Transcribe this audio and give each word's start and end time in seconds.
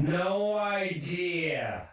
No 0.00 0.56
idea. 0.56 1.88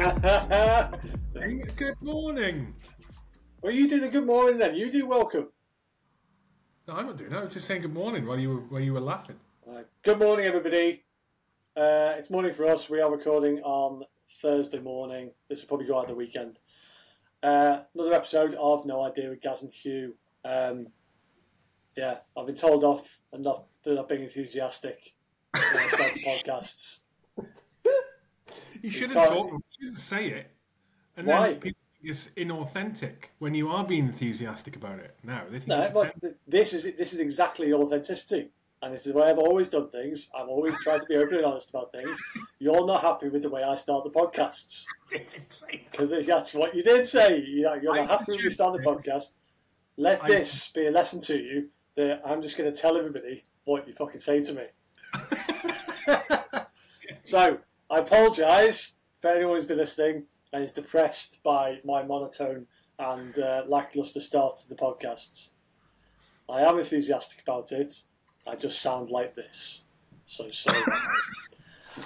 Good 1.76 2.00
morning. 2.00 2.74
well, 3.62 3.72
you 3.72 3.86
do 3.88 4.00
the 4.00 4.08
good 4.08 4.24
morning 4.24 4.58
then. 4.58 4.74
You 4.74 4.90
do 4.90 5.06
welcome. 5.06 5.48
No, 6.88 6.94
I'm 6.94 7.06
not 7.06 7.18
doing 7.18 7.30
that. 7.30 7.40
I 7.40 7.44
was 7.44 7.52
just 7.52 7.66
saying 7.66 7.82
good 7.82 7.92
morning 7.92 8.26
while 8.26 8.38
you 8.38 8.48
were 8.48 8.60
while 8.60 8.80
you 8.80 8.94
were 8.94 9.00
laughing. 9.00 9.36
Right. 9.66 9.86
Good 10.02 10.18
morning, 10.18 10.46
everybody. 10.46 11.04
Uh, 11.76 12.14
it's 12.16 12.30
morning 12.30 12.54
for 12.54 12.66
us. 12.66 12.88
We 12.88 13.02
are 13.02 13.10
recording 13.10 13.58
on 13.60 14.04
Thursday 14.40 14.78
morning. 14.78 15.30
This 15.48 15.60
will 15.60 15.68
probably 15.68 15.86
go 15.86 15.98
out 15.98 16.08
the 16.08 16.14
weekend. 16.14 16.58
Uh, 17.42 17.80
another 17.94 18.14
episode 18.14 18.54
of 18.54 18.84
No 18.86 19.02
Idea 19.02 19.30
with 19.30 19.40
Gaz 19.40 19.62
and 19.62 19.72
Hugh. 19.72 20.14
Um, 20.44 20.88
yeah, 21.96 22.18
I've 22.36 22.46
been 22.46 22.54
told 22.54 22.84
off 22.84 23.18
and 23.32 23.42
not 23.42 23.64
for 23.82 23.94
not 23.94 24.08
being 24.08 24.22
enthusiastic 24.22 25.14
when 25.52 25.62
I 25.64 25.88
start 25.88 26.12
podcasts. 26.14 27.00
You 28.82 28.90
shouldn't 28.90 29.12
talk. 29.12 29.50
You 29.50 29.62
shouldn't 29.78 29.98
say 29.98 30.28
it. 30.28 30.50
And 31.16 31.26
Why? 31.26 31.50
then 31.50 31.60
people 31.60 31.80
think 32.00 32.10
it's 32.10 32.28
inauthentic 32.36 33.24
when 33.38 33.54
you 33.54 33.68
are 33.68 33.84
being 33.84 34.06
enthusiastic 34.06 34.76
about 34.76 35.00
it. 35.00 35.14
No, 35.22 35.40
they 35.44 35.58
think 35.58 35.68
No, 35.68 36.10
this 36.46 36.72
is 36.72 36.84
this 36.96 37.12
is 37.12 37.20
exactly 37.20 37.72
authenticity, 37.72 38.50
and 38.82 38.94
this 38.94 39.06
is 39.06 39.12
the 39.12 39.18
way 39.18 39.28
I've 39.28 39.38
always 39.38 39.68
done 39.68 39.90
things. 39.90 40.28
I've 40.34 40.48
always 40.48 40.74
tried 40.82 41.00
to 41.00 41.06
be 41.06 41.16
open 41.16 41.36
and 41.36 41.44
honest 41.44 41.70
about 41.70 41.92
things. 41.92 42.18
You're 42.58 42.86
not 42.86 43.02
happy 43.02 43.28
with 43.28 43.42
the 43.42 43.50
way 43.50 43.62
I 43.62 43.74
start 43.74 44.04
the 44.04 44.10
podcasts 44.10 44.84
because 45.70 46.10
that's 46.26 46.54
what 46.54 46.74
you 46.74 46.82
did 46.82 47.06
say. 47.06 47.44
You're 47.46 47.70
not, 47.70 47.82
you're 47.82 47.94
not 47.94 48.10
I 48.10 48.12
happy 48.12 48.32
when 48.32 48.44
we 48.44 48.50
start 48.50 48.80
the 48.80 48.86
podcast. 48.86 49.34
Let 49.96 50.24
this 50.26 50.68
be 50.68 50.86
a 50.86 50.90
lesson 50.90 51.20
to 51.22 51.36
you 51.36 51.68
that 51.96 52.22
I'm 52.24 52.40
just 52.40 52.56
going 52.56 52.72
to 52.72 52.78
tell 52.78 52.96
everybody 52.96 53.42
what 53.64 53.86
you 53.86 53.92
fucking 53.92 54.20
say 54.20 54.42
to 54.42 54.54
me. 54.54 54.62
so 57.22 57.58
I 57.90 57.98
apologise 57.98 58.92
for 59.20 59.28
anyone 59.28 59.56
who's 59.56 59.66
been 59.66 59.76
listening 59.76 60.24
and 60.54 60.64
is 60.64 60.72
depressed 60.72 61.40
by 61.44 61.80
my 61.84 62.02
monotone 62.02 62.66
and 62.98 63.38
uh, 63.38 63.64
lackluster 63.66 64.20
start 64.20 64.56
to 64.56 64.68
the 64.68 64.74
podcasts. 64.74 65.50
I 66.48 66.62
am 66.62 66.78
enthusiastic 66.78 67.42
about 67.42 67.72
it. 67.72 68.04
I 68.46 68.56
just 68.56 68.82
sound 68.82 69.10
like 69.10 69.34
this. 69.34 69.82
So 70.24 70.50
sorry 70.50 70.82
about 70.82 71.00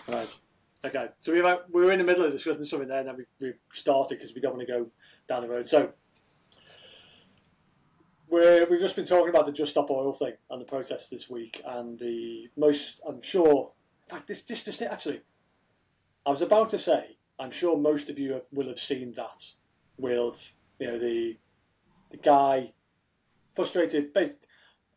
that. 0.07 0.13
Right. 0.13 0.39
Okay. 0.85 1.09
So 1.21 1.33
we 1.33 1.41
were, 1.41 1.49
uh, 1.49 1.59
we 1.73 1.83
were 1.83 1.93
in 1.93 1.99
the 1.99 2.05
middle 2.05 2.25
of 2.25 2.33
discussing 2.33 2.65
something 2.65 2.89
there, 2.89 3.01
and 3.01 3.09
then 3.09 3.17
we, 3.17 3.25
we 3.41 3.53
started 3.73 4.19
because 4.19 4.35
we 4.35 4.41
don't 4.41 4.55
want 4.57 4.67
to 4.67 4.73
go 4.73 4.87
down 5.29 5.43
the 5.43 5.49
road. 5.49 5.67
So 5.67 5.93
we're, 8.29 8.67
we've 8.69 8.81
just 8.81 8.97
been 8.97 9.05
talking 9.05 9.29
about 9.29 9.47
the 9.47 9.53
Just 9.53 9.73
Stop 9.73 9.91
Oil 9.91 10.13
thing 10.13 10.35
and 10.51 10.61
the 10.61 10.65
protests 10.65 11.09
this 11.09 11.31
week, 11.31 11.63
and 11.67 11.99
the 11.99 12.49
most, 12.57 13.01
I'm 13.07 13.23
sure, 13.23 13.73
in 14.09 14.17
fact, 14.17 14.29
this, 14.29 14.43
this, 14.43 14.65
this 14.65 14.83
actually, 14.83 15.21
I 16.27 16.31
was 16.31 16.43
about 16.43 16.69
to 16.71 16.79
say, 16.79 17.17
I'm 17.39 17.51
sure 17.51 17.77
most 17.77 18.11
of 18.11 18.19
you 18.19 18.33
have, 18.35 18.43
will 18.53 18.69
have 18.69 18.79
seen 18.79 19.13
that 19.13 19.47
with, 19.99 20.53
you 20.79 20.87
know, 20.87 20.99
the 20.99 21.37
the 22.11 22.17
guy 22.19 22.73
frustrated, 23.57 24.13
bas- 24.13 24.37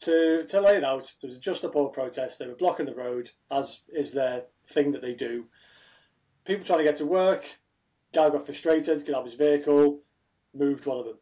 to, 0.01 0.45
to 0.45 0.61
lay 0.61 0.77
it 0.77 0.83
out, 0.83 1.11
there 1.21 1.29
was 1.29 1.39
Just 1.39 1.63
a 1.63 1.71
Oil 1.75 1.89
protest, 1.89 2.39
they 2.39 2.47
were 2.47 2.55
blocking 2.55 2.85
the 2.85 2.95
road, 2.95 3.31
as 3.51 3.81
is 3.93 4.13
their 4.13 4.43
thing 4.67 4.91
that 4.91 5.01
they 5.01 5.13
do. 5.13 5.45
People 6.45 6.65
trying 6.65 6.79
to 6.79 6.85
get 6.85 6.97
to 6.97 7.05
work, 7.05 7.45
guy 8.13 8.29
got 8.29 8.45
frustrated, 8.45 9.09
of 9.09 9.25
his 9.25 9.33
vehicle, 9.33 10.01
moved 10.53 10.85
one 10.85 10.99
of 10.99 11.05
them. 11.05 11.17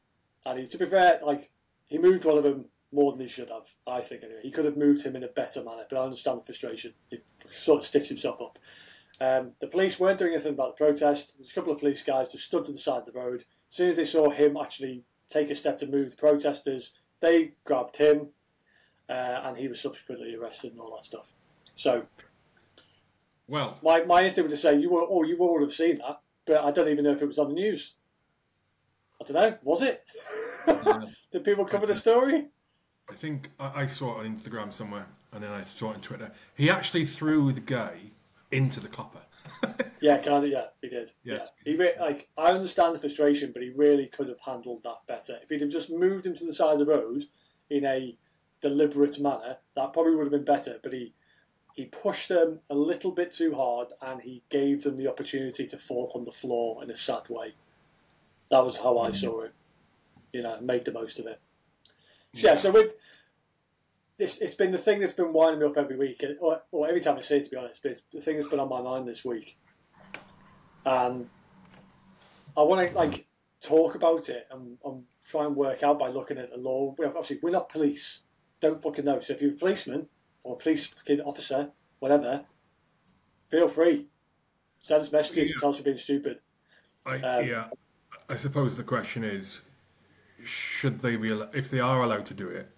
And 0.45 0.59
he, 0.59 0.67
to 0.67 0.77
be 0.77 0.85
fair, 0.85 1.19
like, 1.25 1.51
he 1.85 1.97
moved 1.97 2.25
one 2.25 2.37
of 2.37 2.43
them 2.43 2.65
more 2.91 3.11
than 3.11 3.21
he 3.21 3.27
should 3.27 3.49
have, 3.49 3.67
I 3.87 4.01
think, 4.01 4.23
anyway. 4.23 4.39
He 4.43 4.51
could 4.51 4.65
have 4.65 4.77
moved 4.77 5.03
him 5.03 5.15
in 5.15 5.23
a 5.23 5.27
better 5.27 5.63
manner, 5.63 5.85
but 5.89 5.97
I 5.97 6.03
understand 6.03 6.39
the 6.39 6.45
frustration. 6.45 6.93
He 7.09 7.17
sort 7.51 7.79
of 7.79 7.85
stitched 7.85 8.09
himself 8.09 8.39
up. 8.41 8.59
Um, 9.19 9.51
the 9.59 9.67
police 9.67 9.99
weren't 9.99 10.19
doing 10.19 10.33
anything 10.33 10.53
about 10.53 10.77
the 10.77 10.85
protest. 10.85 11.33
There's 11.37 11.49
a 11.49 11.53
couple 11.53 11.71
of 11.71 11.79
police 11.79 12.03
guys 12.03 12.31
just 12.31 12.45
stood 12.45 12.65
to 12.65 12.71
the 12.71 12.77
side 12.77 12.99
of 12.99 13.05
the 13.05 13.19
road. 13.19 13.45
As 13.69 13.75
soon 13.75 13.89
as 13.89 13.97
they 13.97 14.05
saw 14.05 14.29
him 14.29 14.57
actually 14.57 15.03
take 15.29 15.49
a 15.49 15.55
step 15.55 15.77
to 15.79 15.87
move 15.87 16.11
the 16.11 16.17
protesters, 16.17 16.93
they 17.21 17.53
grabbed 17.63 17.97
him, 17.97 18.29
uh, 19.09 19.41
and 19.43 19.57
he 19.57 19.67
was 19.67 19.79
subsequently 19.79 20.35
arrested 20.35 20.71
and 20.71 20.81
all 20.81 20.91
that 20.95 21.03
stuff. 21.03 21.31
So 21.75 22.05
Well, 23.47 23.77
my, 23.83 24.03
my 24.03 24.23
instinct 24.23 24.49
was 24.49 24.59
to 24.59 24.67
say 24.67 24.79
you 24.79 24.89
will, 24.89 25.07
oh, 25.09 25.23
you 25.23 25.37
would 25.37 25.61
have 25.61 25.73
seen 25.73 25.97
that, 25.99 26.21
but 26.45 26.63
I 26.63 26.71
don't 26.71 26.89
even 26.89 27.03
know 27.03 27.11
if 27.11 27.21
it 27.21 27.27
was 27.27 27.39
on 27.39 27.49
the 27.49 27.55
news. 27.55 27.93
I 29.21 29.25
don't 29.25 29.41
know. 29.41 29.57
Was 29.63 29.81
it? 29.81 30.03
Did 31.31 31.43
people 31.43 31.65
cover 31.65 31.85
the 31.85 31.95
story? 31.95 32.47
I 33.09 33.13
think 33.13 33.51
I, 33.59 33.83
I 33.83 33.87
saw 33.87 34.19
it 34.19 34.25
on 34.25 34.37
Instagram 34.37 34.73
somewhere, 34.73 35.05
and 35.31 35.43
then 35.43 35.51
I 35.51 35.63
saw 35.63 35.91
it 35.91 35.95
on 35.95 36.01
Twitter. 36.01 36.31
He 36.55 36.69
actually 36.69 37.05
threw 37.05 37.51
the 37.53 37.61
guy 37.61 37.93
into 38.51 38.79
the 38.79 38.87
copper. 38.87 39.19
Yeah, 40.01 40.17
kind 40.17 40.43
of. 40.43 40.51
Yeah, 40.51 40.65
he 40.81 40.89
did. 40.89 41.11
Yeah. 41.23 41.35
Yeah, 41.35 41.45
he 41.63 41.75
re- 41.75 41.95
like 41.99 42.27
I 42.37 42.51
understand 42.51 42.93
the 42.93 42.99
frustration, 42.99 43.51
but 43.51 43.63
he 43.63 43.69
really 43.69 44.05
could 44.05 44.27
have 44.27 44.39
handled 44.39 44.83
that 44.83 44.97
better. 45.07 45.39
If 45.41 45.49
he'd 45.49 45.61
have 45.61 45.71
just 45.71 45.89
moved 45.89 46.27
him 46.27 46.35
to 46.35 46.45
the 46.45 46.53
side 46.53 46.73
of 46.73 46.79
the 46.79 46.85
road 46.85 47.23
in 47.71 47.85
a 47.85 48.15
deliberate 48.61 49.19
manner, 49.19 49.57
that 49.75 49.93
probably 49.93 50.15
would 50.15 50.25
have 50.25 50.31
been 50.31 50.45
better. 50.45 50.79
But 50.81 50.93
he 50.93 51.13
he 51.73 51.85
pushed 51.85 52.29
them 52.29 52.59
a 52.69 52.75
little 52.75 53.11
bit 53.11 53.31
too 53.31 53.55
hard, 53.55 53.89
and 54.01 54.21
he 54.21 54.43
gave 54.49 54.83
them 54.83 54.97
the 54.97 55.07
opportunity 55.07 55.67
to 55.67 55.77
fall 55.77 56.11
on 56.15 56.25
the 56.25 56.31
floor 56.31 56.83
in 56.83 56.89
a 56.89 56.95
sad 56.95 57.27
way. 57.29 57.53
That 58.49 58.63
was 58.63 58.77
how 58.77 58.99
I 58.99 59.09
mm. 59.09 59.15
saw 59.15 59.41
it. 59.41 59.53
You 60.31 60.43
know, 60.43 60.59
make 60.61 60.85
the 60.85 60.91
most 60.91 61.19
of 61.19 61.27
it. 61.27 61.39
So, 62.35 62.47
yeah. 62.47 62.55
So 62.55 62.71
with 62.71 62.95
this, 64.17 64.39
it's 64.39 64.55
been 64.55 64.71
the 64.71 64.77
thing 64.77 64.99
that's 64.99 65.13
been 65.13 65.33
winding 65.33 65.59
me 65.59 65.65
up 65.65 65.77
every 65.77 65.97
week, 65.97 66.23
uh, 66.23 66.33
or, 66.39 66.61
or 66.71 66.87
every 66.87 67.01
time 67.01 67.17
I 67.17 67.21
say 67.21 67.37
it, 67.37 67.43
to 67.45 67.49
be 67.49 67.57
honest. 67.57 67.81
But 67.81 67.91
it's 67.91 68.03
the 68.13 68.21
thing 68.21 68.35
that's 68.35 68.47
been 68.47 68.59
on 68.59 68.69
my 68.69 68.81
mind 68.81 69.07
this 69.07 69.25
week 69.25 69.57
and 70.85 71.29
I 72.55 72.61
want 72.61 72.89
to 72.89 72.95
like 72.95 73.25
talk 73.61 73.95
about 73.95 74.29
it 74.29 74.47
and, 74.51 74.77
and 74.85 75.03
try 75.25 75.45
and 75.45 75.55
work 75.55 75.83
out 75.83 75.99
by 75.99 76.09
looking 76.09 76.37
at 76.37 76.51
the 76.51 76.57
law. 76.57 76.95
We 76.97 77.05
obviously 77.05 77.39
we're 77.41 77.49
not 77.49 77.69
police, 77.69 78.21
don't 78.69 78.81
fucking 78.81 79.05
know. 79.05 79.19
So 79.19 79.33
if 79.33 79.41
you're 79.41 79.51
a 79.51 79.55
policeman 79.55 80.07
or 80.43 80.55
a 80.55 80.57
police 80.57 80.87
fucking 80.87 81.21
officer, 81.21 81.71
whatever, 81.99 82.45
feel 83.49 83.67
free. 83.67 84.07
Send 84.79 85.01
us 85.01 85.11
messages 85.11 85.51
and 85.51 85.59
tell 85.59 85.69
us 85.69 85.77
you're 85.77 85.85
being 85.85 85.97
stupid. 85.97 86.41
I, 87.05 87.15
Um, 87.19 87.47
yeah, 87.47 87.69
I 88.29 88.35
suppose 88.35 88.75
the 88.77 88.83
question 88.83 89.23
is, 89.23 89.61
should 90.43 90.99
they 91.01 91.15
be 91.15 91.29
if 91.53 91.69
they 91.69 91.79
are 91.79 92.03
allowed 92.03 92.25
to 92.27 92.33
do 92.33 92.47
it? 92.49 92.69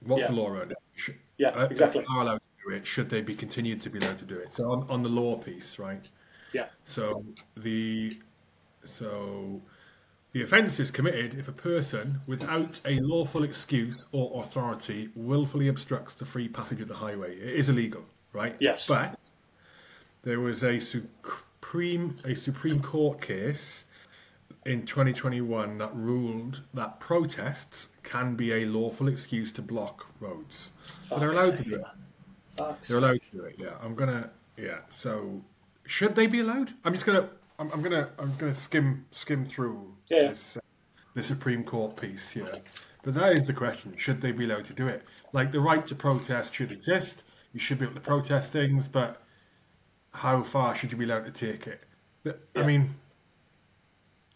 What's 0.00 0.22
Yeah. 0.22 0.28
the 0.28 0.34
law 0.34 0.48
around 0.50 0.72
it? 0.72 0.78
Should, 0.94 1.18
Yeah, 1.38 1.50
uh, 1.50 1.66
exactly. 1.66 2.02
If 2.02 2.08
they 2.08 2.14
are 2.14 2.22
allowed 2.22 2.38
to 2.40 2.68
do 2.68 2.74
it, 2.74 2.86
should 2.86 3.08
they 3.08 3.20
be 3.22 3.34
continued 3.34 3.80
to 3.82 3.90
be 3.90 3.98
allowed 3.98 4.18
to 4.18 4.24
do 4.24 4.38
it? 4.38 4.52
So 4.54 4.70
on, 4.70 4.88
on 4.90 5.02
the 5.02 5.08
law 5.08 5.36
piece, 5.38 5.78
right? 5.78 6.08
Yeah. 6.52 6.68
So 6.84 7.24
the 7.56 8.20
so 8.84 9.62
the 10.32 10.42
offence 10.42 10.80
is 10.80 10.90
committed 10.90 11.38
if 11.38 11.48
a 11.48 11.52
person, 11.52 12.20
without 12.26 12.80
a 12.86 13.00
lawful 13.00 13.44
excuse 13.44 14.06
or 14.12 14.42
authority, 14.42 15.10
willfully 15.14 15.68
obstructs 15.68 16.14
the 16.14 16.24
free 16.24 16.48
passage 16.48 16.80
of 16.80 16.88
the 16.88 16.94
highway. 16.94 17.36
It 17.36 17.54
is 17.56 17.68
illegal, 17.68 18.04
right? 18.32 18.56
Yes. 18.58 18.86
But 18.86 19.18
there 20.22 20.40
was 20.40 20.64
a 20.64 20.78
supreme 20.78 22.16
a 22.24 22.34
Supreme 22.34 22.80
Court 22.80 23.20
case 23.20 23.84
in 24.66 24.86
2021 24.86 25.78
that 25.78 25.94
ruled 25.94 26.60
that 26.74 27.00
protests 27.00 27.88
can 28.02 28.34
be 28.34 28.52
a 28.52 28.66
lawful 28.66 29.08
excuse 29.08 29.52
to 29.52 29.62
block 29.62 30.06
roads. 30.20 30.70
So 31.04 31.18
they're 31.18 31.32
allowed 31.32 31.58
to 31.58 31.64
do 31.64 31.74
it. 31.76 31.84
They're 32.86 32.98
allowed 32.98 33.20
to 33.22 33.36
do 33.36 33.44
it. 33.44 33.56
Yeah, 33.58 33.74
I'm 33.82 33.94
gonna. 33.94 34.30
Yeah. 34.56 34.78
So 34.90 35.42
should 35.84 36.14
they 36.14 36.26
be 36.26 36.40
allowed? 36.40 36.72
I'm 36.84 36.92
just 36.92 37.06
gonna. 37.06 37.28
I'm, 37.62 37.70
I'm 37.72 37.82
gonna. 37.82 38.08
I'm 38.18 38.34
gonna 38.38 38.54
skim 38.54 39.06
skim 39.12 39.44
through 39.46 39.94
Yeah. 40.10 40.28
this 40.30 40.56
uh, 40.56 40.60
the 41.14 41.22
Supreme 41.22 41.62
Court 41.62 42.00
piece 42.00 42.28
here. 42.30 42.60
But 43.04 43.14
that 43.14 43.32
is 43.32 43.46
the 43.46 43.52
question: 43.52 43.94
Should 43.96 44.20
they 44.20 44.32
be 44.32 44.44
allowed 44.44 44.64
to 44.66 44.72
do 44.72 44.88
it? 44.88 45.04
Like 45.32 45.52
the 45.52 45.60
right 45.60 45.86
to 45.86 45.94
protest 45.94 46.54
should 46.54 46.72
exist. 46.72 47.22
You 47.52 47.60
should 47.60 47.78
be 47.78 47.84
able 47.84 47.94
to 47.94 48.00
protest 48.00 48.52
things, 48.52 48.88
but 48.88 49.22
how 50.12 50.42
far 50.42 50.74
should 50.74 50.90
you 50.90 50.98
be 50.98 51.04
allowed 51.04 51.24
to 51.26 51.30
take 51.30 51.66
it? 51.68 51.82
I 52.26 52.32
Yeah. 52.56 52.66
mean, 52.66 52.94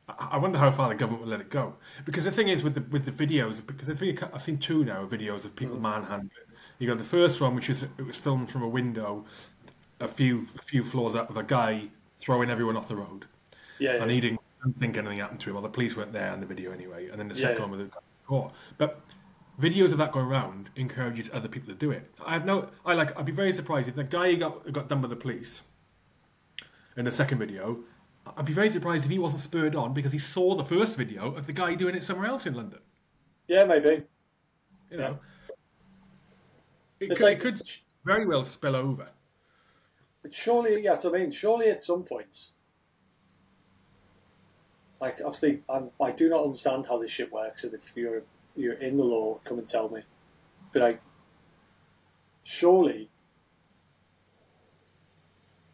I 0.08 0.37
wonder 0.37 0.58
how 0.58 0.70
far 0.70 0.88
the 0.88 0.94
government 0.94 1.22
will 1.25 1.31
let 1.31 1.40
it 1.40 1.50
go. 1.50 1.75
Because 2.05 2.25
the 2.25 2.31
thing 2.32 2.49
is 2.49 2.62
with 2.62 2.75
the 2.75 2.82
with 2.93 3.05
the 3.05 3.12
videos, 3.26 3.67
because 3.67 3.87
there's 3.88 3.99
been 3.99 4.17
I've 4.32 4.43
seen 4.43 4.58
two 4.58 4.84
now 4.84 5.05
videos 5.05 5.44
of 5.44 5.56
people 5.56 5.81
manhandling. 5.81 6.31
You 6.79 6.87
got 6.87 6.99
the 6.99 7.05
first 7.05 7.40
one, 7.40 7.56
which 7.56 7.70
is 7.70 7.82
it 7.82 8.06
was 8.06 8.17
filmed 8.17 8.50
from 8.50 8.62
a 8.62 8.69
window, 8.69 9.25
a 9.99 10.06
few 10.06 10.46
a 10.56 10.62
few 10.62 10.84
floors 10.84 11.17
up, 11.17 11.29
of 11.31 11.37
a 11.37 11.43
guy 11.43 11.88
throwing 12.21 12.51
everyone 12.51 12.77
off 12.77 12.89
the 12.89 12.97
road 12.97 13.27
Yeah, 13.79 13.95
yeah. 13.95 14.03
and 14.03 14.11
he 14.11 14.21
didn't 14.21 14.41
think 14.81 14.97
anything 14.97 15.19
happened 15.19 15.41
to 15.41 15.51
him. 15.51 15.55
Well, 15.55 15.63
the 15.63 15.69
police 15.69 15.97
weren't 15.97 16.13
there 16.13 16.33
in 16.35 16.41
the 16.41 16.47
video 16.47 16.73
anyway. 16.73 17.09
And 17.09 17.19
then 17.19 17.29
the 17.29 17.35
Yeah, 17.35 17.41
second 17.49 17.57
yeah. 17.65 17.69
one 17.69 17.79
was 17.79 17.91
court. 18.27 18.53
But 18.79 19.01
videos 19.61 19.93
of 19.93 19.99
that 19.99 20.13
going 20.13 20.27
around 20.27 20.71
encourages 20.77 21.31
other 21.33 21.49
people 21.49 21.69
to 21.69 21.79
do 21.79 21.91
it. 21.93 22.11
I 22.25 22.33
have 22.33 22.45
no. 22.45 22.69
I 22.85 22.95
like. 22.95 23.17
I'd 23.19 23.27
be 23.27 23.33
very 23.33 23.53
surprised 23.53 23.89
if 23.89 23.95
the 23.95 24.05
guy 24.05 24.33
who 24.33 24.37
got 24.39 24.73
got 24.73 24.89
done 24.89 25.01
by 25.01 25.09
the 25.09 25.17
police 25.17 25.63
in 26.97 27.05
the 27.05 27.13
second 27.13 27.39
video 27.39 27.79
I'd 28.37 28.45
be 28.45 28.53
very 28.53 28.71
surprised 28.71 29.05
if 29.05 29.11
he 29.11 29.19
wasn't 29.21 29.41
spurred 29.41 29.77
on 29.77 29.95
because 29.95 30.11
he 30.11 30.19
saw 30.19 30.55
the 30.57 30.65
first 30.65 30.97
video 30.97 31.35
of 31.37 31.47
the 31.47 31.53
guy 31.53 31.75
doing 31.77 31.95
it 31.95 32.03
somewhere 32.03 32.27
else 32.27 32.45
in 32.47 32.55
London. 32.55 32.81
Yeah, 33.47 33.63
maybe. 33.65 34.03
You 34.91 34.97
know, 34.97 35.19
it, 36.99 37.11
could, 37.11 37.21
like- 37.21 37.39
it 37.39 37.41
could 37.41 37.63
very 38.05 38.27
well 38.27 38.43
spill 38.43 38.75
over. 38.75 39.07
But 40.26 40.34
surely, 40.34 40.82
yeah, 40.82 40.90
that's 40.90 41.05
what 41.05 41.14
I 41.14 41.19
mean. 41.19 41.31
Surely 41.31 41.69
at 41.69 41.81
some 41.81 42.02
point, 42.02 42.49
like 45.00 45.20
obviously, 45.25 45.62
I'm, 45.69 45.90
I 46.00 46.11
do 46.11 46.28
not 46.28 46.43
understand 46.43 46.87
how 46.87 46.99
this 46.99 47.12
shit 47.12 47.31
works, 47.31 47.62
and 47.62 47.73
if 47.73 47.93
you're 47.94 48.23
you're 48.56 48.75
in 48.75 48.96
the 48.96 49.05
law, 49.05 49.38
come 49.44 49.58
and 49.58 49.69
tell 49.69 49.88
me. 49.88 50.00
But 50.73 50.82
like, 50.82 51.00
surely, 52.43 53.08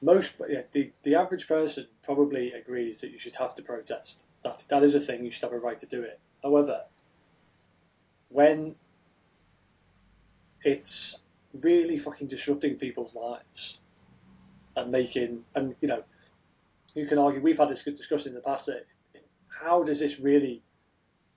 most 0.02 0.34
yeah, 0.46 0.64
the 0.70 0.93
the 1.02 1.14
average 1.14 1.48
person 1.48 1.87
probably 2.02 2.52
agrees 2.52 3.00
that 3.00 3.10
you 3.10 3.19
should 3.19 3.37
have 3.37 3.55
to 3.55 3.62
protest. 3.62 4.26
That 4.44 4.66
that 4.69 4.82
is 4.82 4.94
a 4.94 5.00
thing. 5.00 5.25
You 5.25 5.31
should 5.31 5.44
have 5.44 5.55
a 5.55 5.58
right 5.60 5.78
to 5.78 5.87
do 5.87 6.02
it. 6.02 6.20
However, 6.43 6.82
when 8.28 8.75
it's 10.62 11.20
really 11.55 11.96
fucking 11.96 12.26
disrupting 12.26 12.76
people's 12.76 13.14
lives 13.14 13.78
and 14.76 14.90
making 14.90 15.44
and 15.54 15.74
you 15.80 15.88
know 15.88 16.02
you 16.94 17.06
can 17.06 17.19
argue 17.19 17.40
we've 17.40 17.58
had 17.58 17.69
this 17.69 17.82
good 17.82 17.94
discussion 17.94 18.28
in 18.28 18.34
the 18.34 18.40
past 18.40 18.66
that 18.66 18.86
how 19.60 19.82
does 19.82 20.00
this 20.00 20.19
really 20.19 20.62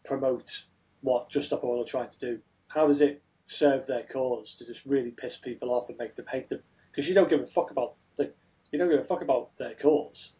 promote 0.03 0.63
what 1.01 1.29
Just 1.29 1.47
Stop 1.47 1.63
Oil 1.63 1.81
are 1.81 1.85
trying 1.85 2.09
to 2.09 2.17
do? 2.17 2.39
How 2.67 2.87
does 2.87 3.01
it 3.01 3.21
serve 3.45 3.85
their 3.85 4.03
cause 4.03 4.55
to 4.55 4.65
just 4.65 4.85
really 4.85 5.11
piss 5.11 5.37
people 5.37 5.73
off 5.73 5.89
and 5.89 5.97
make 5.97 6.15
them 6.15 6.25
hate 6.31 6.49
them? 6.49 6.61
Because 6.91 7.07
you 7.07 7.13
don't 7.13 7.29
give 7.29 7.41
a 7.41 7.45
fuck 7.45 7.71
about 7.71 7.95
the, 8.15 8.33
you 8.71 8.79
don't 8.79 8.89
give 8.89 8.99
a 8.99 9.03
fuck 9.03 9.21
about 9.21 9.55
their 9.57 9.75
cause. 9.75 10.31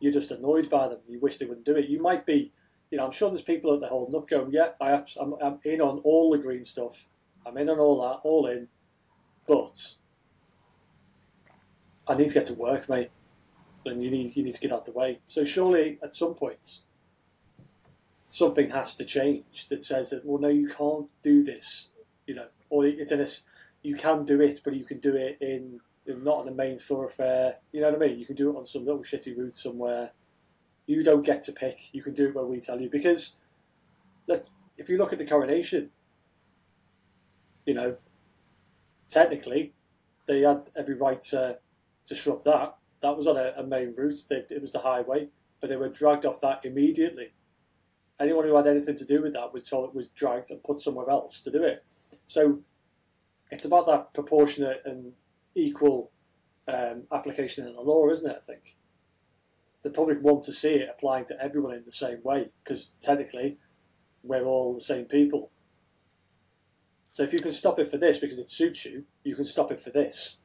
You're 0.00 0.12
just 0.12 0.30
annoyed 0.30 0.68
by 0.68 0.88
them. 0.88 0.98
You 1.08 1.18
wish 1.20 1.38
they 1.38 1.46
wouldn't 1.46 1.66
do 1.66 1.76
it. 1.76 1.88
You 1.88 2.00
might 2.00 2.26
be, 2.26 2.52
you 2.90 2.98
know, 2.98 3.06
I'm 3.06 3.12
sure 3.12 3.30
there's 3.30 3.42
people 3.42 3.74
at 3.74 3.80
the 3.80 3.88
holding 3.88 4.14
up 4.14 4.28
going, 4.28 4.52
yeah, 4.52 4.70
I 4.80 5.02
I'm, 5.20 5.34
I'm 5.42 5.58
in 5.64 5.80
on 5.80 5.98
all 6.04 6.30
the 6.30 6.38
green 6.38 6.64
stuff. 6.64 7.08
I'm 7.46 7.56
in 7.56 7.68
on 7.68 7.78
all 7.78 8.02
that, 8.02 8.20
all 8.28 8.46
in, 8.46 8.68
but 9.46 9.94
I 12.08 12.14
need 12.14 12.28
to 12.28 12.34
get 12.34 12.46
to 12.46 12.54
work, 12.54 12.88
mate, 12.88 13.10
and 13.84 14.02
you 14.02 14.10
need 14.10 14.36
you 14.36 14.42
need 14.42 14.54
to 14.54 14.60
get 14.60 14.72
out 14.72 14.86
the 14.86 14.92
way. 14.92 15.20
So 15.26 15.44
surely 15.44 15.98
at 16.02 16.14
some 16.14 16.34
point 16.34 16.78
something 18.26 18.68
has 18.70 18.94
to 18.94 19.04
change 19.04 19.68
that 19.68 19.82
says 19.82 20.10
that 20.10 20.24
well, 20.24 20.38
no, 20.38 20.48
you 20.48 20.68
can't 20.68 21.08
do 21.22 21.42
this, 21.42 21.88
you 22.26 22.34
know, 22.34 22.46
or 22.70 22.86
it's 22.86 23.12
in 23.12 23.20
a 23.20 23.26
you 23.82 23.94
can 23.94 24.24
do 24.24 24.40
it, 24.40 24.60
but 24.64 24.74
you 24.74 24.84
can 24.84 25.00
do 25.00 25.14
it 25.14 25.38
in, 25.40 25.80
in 26.06 26.22
not 26.22 26.38
on 26.38 26.48
a 26.48 26.52
main 26.52 26.78
thoroughfare. 26.78 27.56
You 27.72 27.80
know 27.80 27.90
what 27.90 28.02
I 28.02 28.06
mean? 28.06 28.18
You 28.18 28.26
can 28.26 28.36
do 28.36 28.50
it 28.50 28.56
on 28.56 28.64
some 28.64 28.84
little 28.84 29.02
shitty 29.02 29.36
route 29.36 29.56
somewhere. 29.56 30.12
You 30.86 31.04
don't 31.04 31.24
get 31.24 31.42
to 31.42 31.52
pick. 31.52 31.88
You 31.92 32.02
can 32.02 32.14
do 32.14 32.28
it 32.28 32.34
where 32.34 32.44
we 32.44 32.60
tell 32.60 32.80
you 32.80 32.90
because 32.90 33.32
that 34.26 34.50
if 34.76 34.88
you 34.88 34.98
look 34.98 35.12
at 35.12 35.18
the 35.18 35.26
coronation, 35.26 35.90
you 37.66 37.74
know, 37.74 37.96
technically 39.08 39.74
they 40.26 40.40
had 40.40 40.70
every 40.76 40.94
right 40.94 41.20
to 41.22 41.58
disrupt 42.08 42.44
that. 42.44 42.76
That 43.02 43.16
was 43.16 43.26
on 43.26 43.36
a, 43.36 43.52
a 43.56 43.62
main 43.62 43.94
route. 43.96 44.24
They, 44.28 44.44
it 44.50 44.60
was 44.60 44.72
the 44.72 44.80
highway, 44.80 45.28
but 45.60 45.70
they 45.70 45.76
were 45.76 45.88
dragged 45.88 46.26
off 46.26 46.40
that 46.40 46.64
immediately. 46.64 47.32
Anyone 48.20 48.44
who 48.44 48.56
had 48.56 48.66
anything 48.66 48.96
to 48.96 49.04
do 49.04 49.22
with 49.22 49.34
that 49.34 49.52
was 49.52 49.68
told 49.68 49.94
was 49.94 50.08
dragged 50.08 50.50
and 50.50 50.62
put 50.62 50.80
somewhere 50.80 51.08
else 51.08 51.40
to 51.42 51.50
do 51.50 51.62
it. 51.62 51.84
So 52.26 52.60
it's 53.50 53.64
about 53.64 53.86
that 53.86 54.12
proportionate 54.12 54.82
and 54.84 55.12
equal 55.54 56.10
um, 56.66 57.04
application 57.12 57.66
of 57.66 57.74
the 57.74 57.80
law, 57.80 58.08
isn't 58.10 58.28
it? 58.28 58.36
I 58.36 58.44
think 58.44 58.76
the 59.82 59.90
public 59.90 60.20
want 60.20 60.42
to 60.44 60.52
see 60.52 60.74
it 60.74 60.88
applying 60.90 61.24
to 61.26 61.42
everyone 61.42 61.74
in 61.74 61.84
the 61.84 61.92
same 61.92 62.18
way 62.24 62.50
because 62.62 62.90
technically 63.00 63.58
we're 64.22 64.44
all 64.44 64.74
the 64.74 64.80
same 64.80 65.04
people. 65.04 65.50
So 67.10 67.22
if 67.22 67.32
you 67.32 67.40
can 67.40 67.52
stop 67.52 67.78
it 67.78 67.88
for 67.88 67.96
this 67.96 68.18
because 68.18 68.38
it 68.38 68.50
suits 68.50 68.84
you, 68.84 69.04
you 69.24 69.34
can 69.34 69.44
stop 69.44 69.70
it 69.70 69.80
for 69.80 69.90
this. 69.90 70.36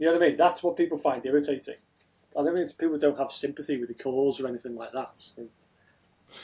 You 0.00 0.06
know 0.06 0.14
what 0.14 0.22
I 0.22 0.28
mean? 0.28 0.36
That's 0.38 0.62
what 0.62 0.76
people 0.76 0.96
find 0.96 1.24
irritating. 1.26 1.74
I 2.36 2.42
don't 2.42 2.54
mean 2.54 2.62
it's 2.62 2.72
people 2.72 2.96
don't 2.96 3.18
have 3.18 3.30
sympathy 3.30 3.78
with 3.78 3.88
the 3.88 3.94
cause 3.94 4.40
or 4.40 4.48
anything 4.48 4.74
like 4.74 4.92
that. 4.92 5.26
I'm 5.38 5.50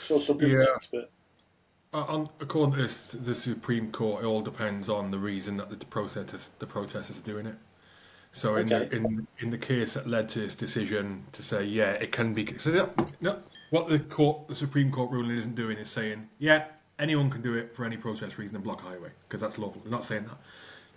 sure 0.03 0.21
some 0.21 0.37
people 0.37 0.59
Yeah. 0.59 0.65
don't, 0.65 0.87
but 0.91 1.11
Uh, 1.93 2.03
on, 2.03 2.29
according 2.39 2.75
to 2.75 2.81
this, 2.83 3.11
the 3.11 3.33
Supreme 3.33 3.91
Court, 3.91 4.23
it 4.23 4.27
all 4.27 4.41
depends 4.41 4.89
on 4.89 5.09
the 5.09 5.17
reason 5.17 5.57
that 5.57 5.69
the 5.71 5.85
protesters 5.87 6.51
the 6.59 6.67
protesters 6.67 7.17
are 7.17 7.23
doing 7.23 7.47
it. 7.47 7.55
So 8.33 8.57
in 8.57 8.67
Okay. 8.67 8.89
the 8.89 8.95
in 8.95 9.27
in 9.39 9.49
the 9.49 9.57
case 9.57 9.93
that 9.95 10.07
led 10.07 10.29
to 10.29 10.39
this 10.41 10.53
decision 10.55 11.25
to 11.33 11.41
say 11.41 11.63
yeah 11.63 11.91
it 11.93 12.11
can 12.11 12.33
be 12.33 12.57
so 12.59 12.71
no, 12.71 12.91
no 13.21 13.43
what 13.71 13.89
the 13.89 13.99
court 13.99 14.47
the 14.47 14.55
Supreme 14.55 14.91
Court 14.91 15.11
ruling 15.11 15.35
isn't 15.37 15.55
doing 15.55 15.77
is 15.79 15.89
saying 15.89 16.29
yeah 16.39 16.65
anyone 16.99 17.29
can 17.31 17.41
do 17.41 17.55
it 17.55 17.75
for 17.75 17.85
any 17.85 17.97
protest 17.97 18.37
reason 18.37 18.55
and 18.55 18.63
block 18.63 18.81
a 18.83 18.85
highway 18.87 19.11
because 19.27 19.41
that's 19.41 19.57
lawful. 19.57 19.81
They're 19.81 19.91
not 19.91 20.05
saying 20.05 20.25
that. 20.25 20.37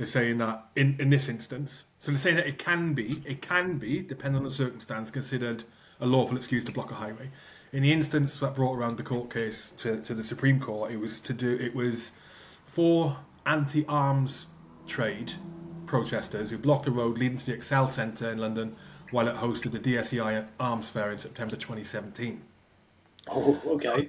They're 0.01 0.07
saying 0.07 0.39
that 0.39 0.65
in, 0.77 0.97
in 0.99 1.11
this 1.11 1.29
instance. 1.29 1.85
So 1.99 2.11
they're 2.11 2.19
saying 2.19 2.37
that 2.37 2.47
it 2.47 2.59
can 2.59 2.95
be 2.95 3.23
it 3.27 3.43
can 3.43 3.77
be 3.77 4.01
depending 4.01 4.39
on 4.39 4.45
the 4.45 4.51
circumstance 4.51 5.11
considered 5.11 5.65
a 6.01 6.07
lawful 6.07 6.39
excuse 6.39 6.65
to 6.65 6.73
block 6.73 6.91
a 6.91 6.95
highway. 6.95 7.29
In 7.75 7.83
the 7.83 7.93
instance 7.93 8.39
that 8.39 8.55
brought 8.55 8.79
around 8.79 8.97
the 8.97 9.03
court 9.03 9.31
case 9.31 9.75
to, 9.77 10.01
to 10.01 10.15
the 10.15 10.25
Supreme 10.25 10.59
Court, 10.59 10.91
it 10.91 10.97
was 10.97 11.21
to 11.21 11.35
do 11.35 11.55
it 11.55 11.75
was 11.75 12.13
for 12.65 13.15
anti-arms 13.45 14.47
trade 14.87 15.35
protesters 15.85 16.49
who 16.49 16.57
blocked 16.57 16.87
a 16.87 16.91
road 16.91 17.19
leading 17.19 17.37
to 17.37 17.45
the 17.45 17.53
Excel 17.53 17.87
Centre 17.87 18.31
in 18.31 18.39
London 18.39 18.75
while 19.11 19.29
it 19.29 19.37
hosted 19.37 19.73
the 19.73 19.79
DSEI 19.79 20.49
Arms 20.59 20.89
Fair 20.89 21.11
in 21.11 21.19
September 21.19 21.57
2017. 21.57 22.41
oh, 23.29 23.61
okay. 23.67 24.09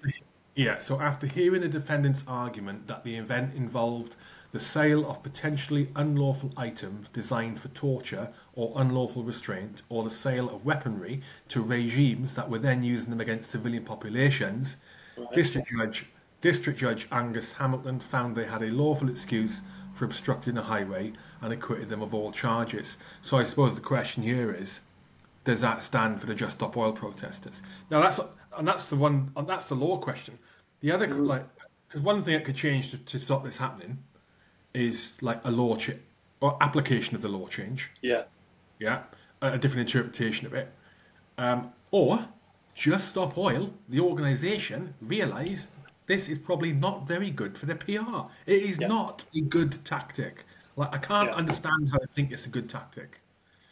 Yeah, 0.55 0.79
so 0.79 1.01
after 1.01 1.27
hearing 1.27 1.61
the 1.61 1.67
defendant's 1.67 2.23
argument 2.27 2.87
that 2.87 3.03
the 3.03 3.15
event 3.15 3.55
involved 3.55 4.15
the 4.51 4.59
sale 4.59 5.09
of 5.09 5.23
potentially 5.23 5.89
unlawful 5.95 6.51
items 6.57 7.07
designed 7.09 7.59
for 7.59 7.69
torture 7.69 8.29
or 8.53 8.73
unlawful 8.75 9.23
restraint, 9.23 9.81
or 9.89 10.03
the 10.03 10.09
sale 10.09 10.49
of 10.49 10.65
weaponry 10.65 11.21
to 11.47 11.61
regimes 11.61 12.33
that 12.35 12.49
were 12.49 12.59
then 12.59 12.83
using 12.83 13.09
them 13.09 13.21
against 13.21 13.51
civilian 13.51 13.83
populations, 13.83 14.77
Right. 15.17 15.31
District 15.33 15.67
Judge 15.69 16.05
District 16.41 16.79
Judge 16.79 17.07
Angus 17.11 17.53
Hamilton 17.53 17.99
found 17.99 18.35
they 18.35 18.45
had 18.45 18.63
a 18.63 18.71
lawful 18.71 19.09
excuse 19.09 19.61
for 19.93 20.05
obstructing 20.05 20.57
a 20.57 20.63
highway 20.63 21.13
and 21.41 21.53
acquitted 21.53 21.89
them 21.89 22.01
of 22.01 22.15
all 22.15 22.31
charges. 22.31 22.97
So 23.21 23.37
I 23.37 23.43
suppose 23.43 23.75
the 23.75 23.81
question 23.81 24.23
here 24.23 24.51
is, 24.51 24.81
does 25.43 25.61
that 25.61 25.83
stand 25.83 26.19
for 26.19 26.25
the 26.25 26.33
Just 26.33 26.57
Stop 26.57 26.77
Oil 26.77 26.93
protesters? 26.93 27.61
Now 27.89 28.01
that's 28.01 28.19
and 28.57 28.67
that's 28.67 28.85
the 28.85 28.95
one 28.95 29.31
and 29.35 29.47
that's 29.47 29.65
the 29.65 29.75
law 29.75 29.97
question. 29.97 30.37
The 30.79 30.91
other 30.91 31.07
mm. 31.07 31.27
like 31.27 31.45
because 31.87 32.01
one 32.01 32.23
thing 32.23 32.33
that 32.33 32.45
could 32.45 32.55
change 32.55 32.91
to, 32.91 32.97
to 32.97 33.19
stop 33.19 33.43
this 33.43 33.57
happening 33.57 33.97
is 34.73 35.13
like 35.21 35.39
a 35.43 35.51
law 35.51 35.75
change 35.75 35.99
or 36.39 36.57
application 36.61 37.15
of 37.15 37.21
the 37.21 37.27
law 37.27 37.47
change. 37.47 37.91
Yeah. 38.01 38.23
Yeah, 38.79 39.03
a, 39.41 39.53
a 39.53 39.57
different 39.57 39.87
interpretation 39.87 40.47
of 40.47 40.53
it, 40.53 40.71
um, 41.37 41.71
or 41.91 42.25
Just 42.73 43.09
Stop 43.09 43.37
Oil, 43.37 43.71
the 43.89 43.99
organisation, 43.99 44.93
realise 45.01 45.67
this 46.07 46.29
is 46.29 46.39
probably 46.39 46.73
not 46.73 47.07
very 47.07 47.29
good 47.29 47.57
for 47.57 47.67
the 47.67 47.75
PR. 47.75 48.27
It 48.47 48.63
is 48.63 48.79
Yeah. 48.79 48.87
not 48.87 49.23
a 49.35 49.41
good 49.41 49.83
tactic. 49.85 50.45
Like 50.75 50.93
I 50.93 50.97
can't 50.97 51.29
Yeah. 51.29 51.35
understand 51.35 51.89
how 51.91 51.99
they 51.99 52.07
think 52.07 52.31
it's 52.31 52.45
a 52.45 52.49
good 52.49 52.69
tactic. 52.69 53.19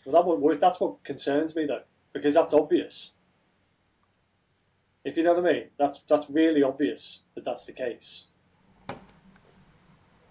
Well, 0.06 0.13
that 0.13 0.25
what, 0.39 0.60
that's 0.60 0.79
what 0.79 1.03
concerns 1.03 1.56
me 1.56 1.65
though, 1.65 1.84
because 2.13 2.34
that's 2.36 2.53
obvious. 2.53 3.12
If 5.03 5.18
you 5.18 5.24
know 5.24 5.34
what 5.34 5.46
I 5.48 5.53
mean, 5.53 5.70
that's 5.77 6.01
that's 6.01 6.29
really 6.29 6.62
obvious 6.62 7.24
that 7.34 7.44
that's 7.44 7.65
the 7.65 7.74
case. 7.74 8.27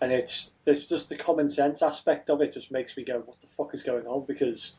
And 0.01 0.13
it's 0.13 0.53
there's 0.65 0.87
just 0.87 1.09
the 1.09 1.17
common 1.17 1.49
sense 1.49 1.83
aspect 1.83 2.31
of 2.31 2.41
it 2.41 2.53
just 2.53 2.71
makes 2.71 2.97
me 2.97 3.05
go, 3.05 3.21
what 3.21 3.41
the 3.41 3.49
fuck 3.49 3.75
is 3.75 3.83
going 3.83 4.07
on? 4.07 4.25
Because 4.27 4.75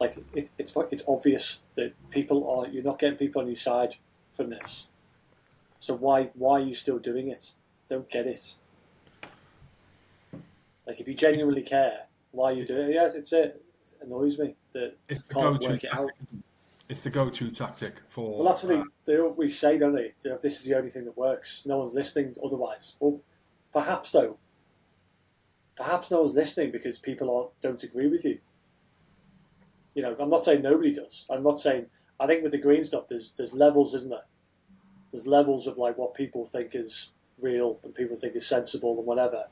like 0.00 0.16
it, 0.34 0.50
it's 0.58 0.74
it's 0.90 1.04
obvious 1.06 1.60
that 1.76 1.92
people 2.10 2.48
are 2.50 2.68
you're 2.68 2.82
not 2.82 2.98
getting 2.98 3.16
people 3.16 3.40
on 3.40 3.46
your 3.46 3.56
side 3.56 3.96
from 4.32 4.50
this. 4.50 4.86
So 5.78 5.94
why 5.94 6.30
why 6.34 6.60
are 6.60 6.64
you 6.64 6.74
still 6.74 6.98
doing 6.98 7.28
it? 7.28 7.52
Don't 7.88 8.08
get 8.10 8.26
it. 8.26 8.54
Like 10.86 11.00
if 11.00 11.06
you 11.06 11.14
genuinely 11.14 11.62
care, 11.62 12.06
why 12.32 12.50
are 12.52 12.54
you 12.54 12.66
doing 12.66 12.90
it? 12.90 12.94
Yeah, 12.94 13.10
it's 13.14 13.32
it. 13.32 13.62
It 13.82 14.06
annoys 14.06 14.38
me 14.38 14.54
that 14.72 14.96
It's 15.08 15.24
the 15.24 15.34
can't 15.34 15.60
work 15.60 15.84
it 15.84 15.90
out. 15.92 16.10
tactic. 16.18 16.38
It's 16.88 17.00
the 17.00 17.10
go-to 17.10 17.50
tactic 17.50 17.94
for. 18.08 18.38
Well, 18.38 18.44
that's 18.50 18.62
what 18.62 18.74
uh, 18.74 18.84
they, 19.04 19.12
they 19.14 19.20
always 19.20 19.58
say, 19.58 19.76
don't 19.76 19.94
they? 19.94 20.14
This 20.40 20.58
is 20.58 20.64
the 20.64 20.74
only 20.74 20.88
thing 20.88 21.04
that 21.04 21.16
works. 21.18 21.64
No 21.66 21.78
one's 21.78 21.92
listening 21.94 22.34
otherwise. 22.42 22.94
Well, 22.98 23.20
perhaps 23.72 24.12
though. 24.12 24.38
Perhaps 25.78 26.10
no 26.10 26.22
one's 26.22 26.34
listening 26.34 26.72
because 26.72 26.98
people 26.98 27.34
are, 27.34 27.48
don't 27.62 27.82
agree 27.84 28.08
with 28.08 28.24
you. 28.24 28.40
You 29.94 30.02
know, 30.02 30.16
I'm 30.18 30.28
not 30.28 30.44
saying 30.44 30.62
nobody 30.62 30.92
does. 30.92 31.24
I'm 31.30 31.44
not 31.44 31.60
saying. 31.60 31.86
I 32.18 32.26
think 32.26 32.42
with 32.42 32.50
the 32.52 32.58
green 32.58 32.82
stuff, 32.82 33.04
there's 33.08 33.30
there's 33.36 33.54
levels, 33.54 33.94
isn't 33.94 34.10
there? 34.10 34.26
There's 35.12 35.26
levels 35.26 35.68
of 35.68 35.78
like 35.78 35.96
what 35.96 36.14
people 36.14 36.46
think 36.46 36.74
is 36.74 37.12
real 37.40 37.78
and 37.84 37.94
people 37.94 38.16
think 38.16 38.34
is 38.34 38.46
sensible 38.46 38.98
and 38.98 39.06
whatever. 39.06 39.44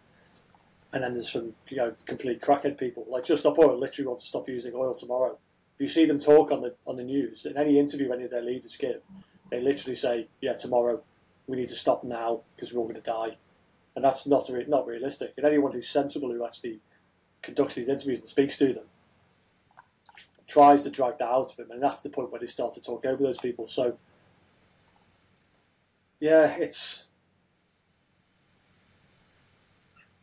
And 0.93 1.05
then 1.05 1.15
there's 1.15 1.31
some 1.33 1.55
you 1.69 1.77
know 1.77 1.95
complete 2.07 2.41
crackhead 2.41 2.77
people 2.77 3.07
like 3.09 3.25
just 3.25 3.43
stop 3.43 3.59
oil. 3.59 3.79
Literally 3.79 4.09
want 4.09 4.21
to 4.21 4.27
stop 4.27 4.49
using 4.49 4.75
oil 4.75 4.95
tomorrow 4.95 5.39
If 5.79 5.81
you 5.81 5.89
see 5.89 6.07
them 6.07 6.19
talk 6.19 6.51
on 6.51 6.61
the 6.61 6.75
on 6.87 6.97
the 6.97 7.05
news, 7.05 7.47
in 7.47 7.57
any 7.57 7.79
interview 7.79 8.13
any 8.13 8.25
of 8.25 8.31
their 8.31 8.43
leaders 8.43 8.77
give, 8.77 9.01
they 9.51 9.61
literally 9.61 9.95
say, 9.97 10.29
"Yeah, 10.41 10.55
tomorrow 10.55 11.03
we 11.47 11.57
need 11.57 11.69
to 11.69 11.77
stop 11.77 12.03
now 12.03 12.43
because 12.55 12.73
we're 12.73 12.81
all 12.81 12.89
going 12.89 12.97
to 12.97 13.11
die," 13.11 13.37
and 13.97 14.05
that's 14.05 14.27
not 14.27 14.49
re- 14.49 14.67
not 14.69 14.87
realistic. 14.87 15.33
And 15.37 15.47
anyone 15.47 15.73
who's 15.73 15.89
sensible 15.89 16.31
who 16.31 16.45
actually 16.45 16.81
conducts 17.43 17.75
these 17.75 17.89
interviews 17.89 18.21
and 18.21 18.29
speaks 18.29 18.59
to 18.59 18.73
them 18.73 18.85
tries 20.47 20.85
to 20.85 20.91
drag 20.91 21.19
that 21.19 21.29
out 21.29 21.51
of 21.51 21.57
them, 21.57 21.71
and 21.73 21.83
that's 21.83 22.03
the 22.03 22.11
point 22.11 22.31
where 22.31 22.41
they 22.41 22.47
start 22.47 22.73
to 22.75 22.81
talk 22.81 23.05
over 23.05 23.23
those 23.23 23.39
people. 23.39 23.67
So, 23.67 23.99
yeah, 26.21 26.57
it's 26.59 27.05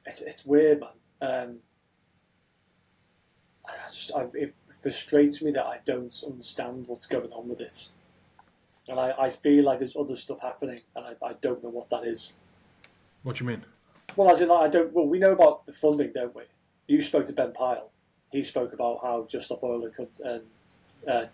it's 0.06 0.22
it's 0.22 0.46
weird, 0.46 0.82
man. 0.82 0.90
Um, 1.22 1.58
I 3.68 3.72
just 3.88 4.12
I, 4.16 4.28
it 4.34 4.54
frustrates 4.82 5.42
me 5.42 5.52
that 5.52 5.66
I 5.66 5.80
don't 5.84 6.16
understand 6.26 6.88
what's 6.88 7.06
going 7.06 7.32
on 7.32 7.50
with 7.50 7.60
it, 7.60 7.90
and 8.88 9.00
I, 9.00 9.14
I 9.18 9.30
feel 9.30 9.64
like 9.64 9.80
there's 9.80 9.96
other 9.96 10.16
stuff 10.16 10.42
happening, 10.42 10.82
and 10.96 11.06
I, 11.06 11.26
I 11.26 11.34
don't 11.42 11.64
know 11.64 11.70
what 11.70 11.90
that 11.90 12.06
is. 12.06 12.34
What 13.24 13.38
do 13.38 13.44
you 13.44 13.50
mean? 13.50 13.64
Well, 14.16 14.30
as 14.30 14.42
in, 14.42 14.50
like, 14.50 14.66
I 14.66 14.70
don't. 14.70 14.94
Well, 14.94 15.08
we 15.08 15.20
know 15.20 15.32
about 15.32 15.66
the 15.66 15.74
funding, 15.74 16.12
don't 16.14 16.36
we? 16.36 16.44
You 16.88 17.02
spoke 17.02 17.26
to 17.28 17.34
Ben 17.34 17.54
Pile. 17.54 17.90
He 18.32 18.44
spoke 18.44 18.74
about 18.74 19.00
how 19.02 19.26
Just 19.30 19.48
Stop 19.48 19.64
Oil 19.64 19.86
and, 19.86 20.10
and 20.24 20.42
uh, 21.08 21.26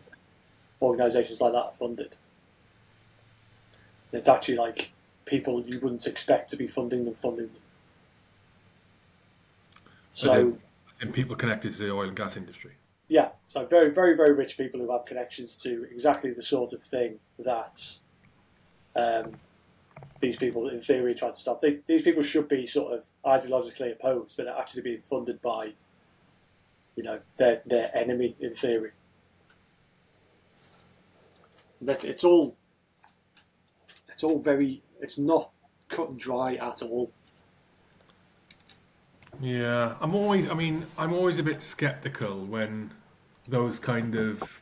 organisations 0.81 1.41
like 1.41 1.53
that 1.53 1.57
are 1.57 1.71
funded. 1.71 2.15
It's 4.11 4.27
actually 4.27 4.55
like 4.55 4.91
people 5.25 5.63
you 5.65 5.79
wouldn't 5.79 6.07
expect 6.07 6.49
to 6.49 6.57
be 6.57 6.67
funding 6.67 7.05
them, 7.05 7.13
funding 7.13 7.47
them. 7.47 7.61
So, 10.11 10.33
in, 10.33 10.59
in 11.01 11.11
people 11.11 11.35
connected 11.35 11.73
to 11.73 11.77
the 11.77 11.91
oil 11.91 12.07
and 12.07 12.17
gas 12.17 12.35
industry. 12.35 12.71
yeah, 13.07 13.29
so 13.47 13.65
very, 13.65 13.91
very, 13.91 14.15
very 14.15 14.33
rich 14.33 14.57
people 14.57 14.79
who 14.79 14.91
have 14.91 15.05
connections 15.05 15.55
to 15.57 15.85
exactly 15.91 16.31
the 16.31 16.41
sort 16.41 16.73
of 16.73 16.81
thing 16.81 17.19
that 17.37 17.95
um, 18.95 19.33
these 20.19 20.37
people, 20.37 20.69
in 20.69 20.79
theory, 20.79 21.11
are 21.11 21.15
trying 21.15 21.33
to 21.33 21.39
stop. 21.39 21.61
They, 21.61 21.79
these 21.85 22.01
people 22.01 22.23
should 22.23 22.47
be 22.47 22.65
sort 22.65 22.93
of 22.93 23.05
ideologically 23.25 23.91
opposed, 23.93 24.35
but 24.37 24.45
they're 24.45 24.57
actually 24.57 24.81
being 24.81 24.99
funded 24.99 25.41
by, 25.41 25.73
you 26.95 27.03
know, 27.03 27.19
their 27.37 27.61
their 27.65 27.95
enemy 27.95 28.35
in 28.39 28.53
theory. 28.53 28.91
That 31.81 32.03
it's 32.03 32.23
all, 32.23 32.57
it's 34.09 34.23
all 34.23 34.39
very, 34.39 34.81
it's 34.99 35.17
not 35.17 35.51
cut 35.87 36.09
and 36.09 36.19
dry 36.19 36.55
at 36.55 36.81
all. 36.81 37.11
Yeah, 39.41 39.95
I'm 40.01 40.15
always. 40.15 40.49
I 40.49 40.53
mean, 40.53 40.85
I'm 40.97 41.13
always 41.13 41.39
a 41.39 41.43
bit 41.43 41.63
skeptical 41.63 42.45
when 42.45 42.91
those 43.47 43.79
kind 43.79 44.15
of 44.15 44.59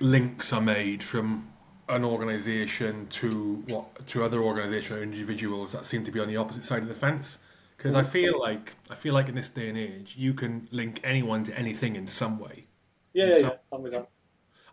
links 0.00 0.52
are 0.52 0.60
made 0.60 1.02
from 1.02 1.48
an 1.88 2.04
organisation 2.04 3.06
to 3.08 3.62
what 3.66 4.06
to 4.08 4.22
other 4.22 4.40
organisations 4.42 4.98
or 4.98 5.02
individuals 5.02 5.72
that 5.72 5.86
seem 5.86 6.04
to 6.04 6.10
be 6.10 6.20
on 6.20 6.28
the 6.28 6.36
opposite 6.36 6.64
side 6.64 6.82
of 6.82 6.88
the 6.88 6.94
fence. 6.94 7.38
Because 7.76 7.94
I 7.94 8.02
mm. 8.02 8.08
feel 8.08 8.40
like 8.40 8.74
I 8.90 8.94
feel 8.94 9.14
like 9.14 9.28
in 9.28 9.34
this 9.34 9.48
day 9.48 9.68
and 9.68 9.78
age, 9.78 10.14
you 10.18 10.34
can 10.34 10.68
link 10.70 11.00
anyone 11.04 11.44
to 11.44 11.58
anything 11.58 11.96
in 11.96 12.06
some 12.08 12.38
way. 12.38 12.66
Yeah, 13.12 13.26
yeah, 13.26 13.34
So- 13.34 13.40
yeah. 13.40 13.56
I'm 13.72 13.82
with 13.82 13.92
that. 13.92 14.08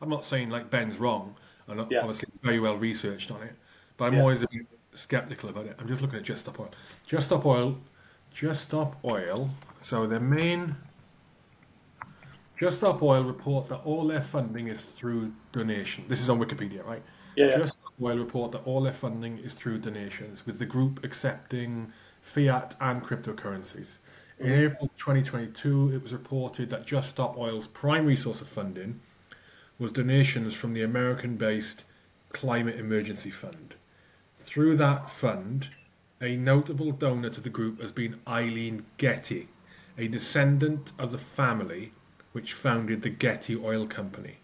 I'm 0.01 0.10
not 0.10 0.25
saying 0.25 0.50
like 0.50 0.69
Ben's 0.69 0.98
wrong, 0.98 1.36
and 1.67 1.79
Yeah. 1.89 2.00
obviously 2.00 2.29
very 2.43 2.60
well 2.60 2.77
researched 2.77 3.31
on 3.31 3.41
it, 3.43 3.55
but 3.98 4.05
I'm 4.05 4.15
Yeah. 4.15 4.22
always 4.22 4.43
a 4.43 4.48
bit 4.48 4.65
skeptical 4.93 5.50
about 5.50 5.65
it. 5.67 5.75
I'm 5.79 5.88
just 5.88 6.01
looking 6.01 6.19
at 6.19 6.24
Just 6.24 6.41
Stop 6.41 6.60
Oil. 6.60 6.72
Just 7.07 7.27
Stop 7.27 7.45
Oil, 7.45 7.77
Just 8.34 8.63
Stop 8.63 8.98
Oil. 9.05 9.50
So 9.81 10.05
their 10.05 10.19
main 10.19 10.75
Just 12.57 12.77
Stop 12.77 13.03
Oil 13.03 13.24
report 13.24 13.67
that 13.67 13.81
all 13.85 14.07
their 14.07 14.21
funding 14.21 14.67
is 14.67 14.81
through 14.81 15.33
donation. 15.51 16.05
This 16.07 16.21
is 16.21 16.29
on 16.29 16.39
Wikipedia, 16.39 16.85
right? 16.85 17.03
Yeah. 17.35 17.57
Just 17.57 17.74
Stop 17.74 17.93
Oil 18.01 18.17
report 18.17 18.53
that 18.53 18.65
all 18.65 18.81
their 18.81 18.93
funding 18.93 19.38
is 19.39 19.51
through 19.53 19.79
donations, 19.79 20.45
with 20.45 20.57
the 20.57 20.65
group 20.65 21.03
accepting 21.03 21.91
fiat 22.21 22.75
and 22.79 23.03
cryptocurrencies. 23.03 23.97
In 24.39 24.47
mm-hmm. 24.47 24.74
April 24.74 24.91
2022, 24.97 25.95
it 25.95 26.01
was 26.01 26.13
reported 26.13 26.69
that 26.69 26.85
Just 26.85 27.09
Stop 27.09 27.38
Oil's 27.38 27.67
primary 27.67 28.15
source 28.15 28.39
of 28.39 28.47
funding 28.47 29.01
was 29.77 29.91
donations 29.91 30.53
from 30.53 30.74
the 30.74 30.83
American 30.83 31.35
based 31.35 31.83
Climate 32.31 32.79
Emergency 32.79 33.31
Fund. 33.31 33.75
Through 34.39 34.77
that 34.77 35.09
fund, 35.09 35.69
a 36.21 36.38
notable 36.38 36.91
donor 36.91 37.29
to 37.29 37.41
the 37.41 37.50
group 37.50 37.81
has 37.81 37.91
been 37.91 38.19
Aileen 38.25 38.85
Getty, 38.97 39.50
a 39.97 40.07
descendant 40.07 40.93
of 40.97 41.12
the 41.12 41.17
family 41.17 41.91
which 42.36 42.51
founded 42.51 43.01
the 43.01 43.10
Getty 43.10 43.56
Oil 43.56 43.88
Company. 43.88 44.36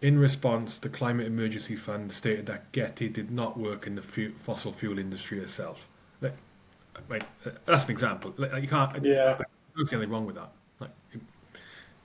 In 0.00 0.18
response, 0.18 0.78
the 0.78 0.88
Climate 0.88 1.28
Emergency 1.28 1.76
Fund 1.76 2.10
stated 2.10 2.46
that 2.46 2.72
Getty 2.72 3.08
did 3.08 3.30
not 3.30 3.56
work 3.56 3.86
in 3.86 3.94
the 3.94 4.02
fu- 4.02 4.32
fossil 4.32 4.72
fuel 4.72 4.98
industry 4.98 5.38
itself. 5.38 5.88
Like, 6.20 7.22
uh, 7.46 7.50
that's 7.64 7.84
an 7.84 7.92
example. 7.92 8.34
Like, 8.36 8.60
you 8.60 8.66
can't. 8.66 9.04
Yeah. 9.04 9.36
I 9.38 9.44
don't 9.76 9.88
see 9.88 9.94
anything 9.94 10.10
wrong 10.10 10.26
with 10.26 10.34
that. 10.34 10.50
Like, 10.80 10.90